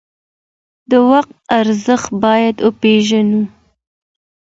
[0.89, 3.41] د وخت ارزښت باید وپیژنو.